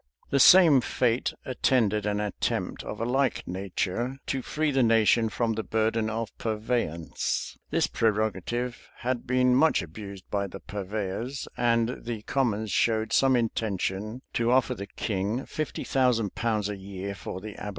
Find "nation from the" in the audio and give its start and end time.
4.81-5.61